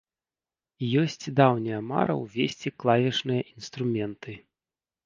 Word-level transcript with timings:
Ёсць 1.01 1.27
даўняя 1.39 1.83
мара 1.91 2.17
ўвесці 2.23 2.75
клавішныя 2.81 3.41
інструменты. 3.57 4.33